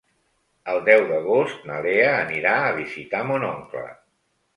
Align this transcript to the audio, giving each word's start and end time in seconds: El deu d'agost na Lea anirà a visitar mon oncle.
El 0.71 0.79
deu 0.85 1.03
d'agost 1.11 1.67
na 1.71 1.77
Lea 1.87 2.07
anirà 2.21 2.55
a 2.63 2.73
visitar 2.79 3.21
mon 3.33 3.47
oncle. 3.51 3.83